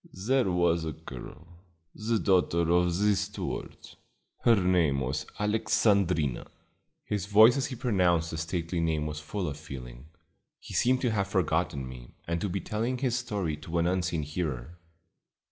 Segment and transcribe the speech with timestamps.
[0.27, 1.47] "There was a girl,
[1.93, 3.77] the daughter of the steward;
[4.39, 6.47] her name was Alexandrina."
[7.05, 10.05] His voice as he pronounced the stately name was full of feeling.
[10.59, 14.23] He seemed to have forgotten me, and to be telling his story to an unseen
[14.23, 14.79] hearer.